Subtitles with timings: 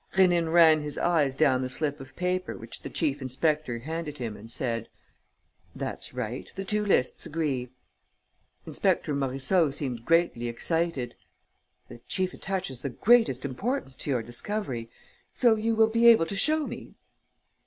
[0.15, 4.35] Rénine ran his eyes down the slip of paper which the chief inspector handed him
[4.35, 4.89] and said:
[5.75, 6.51] "That's right.
[6.55, 7.69] The two lists agree."
[8.65, 11.13] Inspector Morisseau seemed greatly excited:
[11.87, 14.89] "The chief attaches the greatest importance to your discovery.
[15.33, 16.95] So you will be able to show me?..."